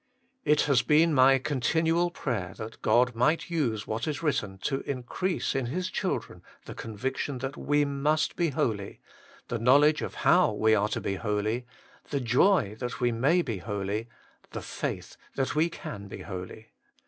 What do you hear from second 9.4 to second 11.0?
the knowledge of how we are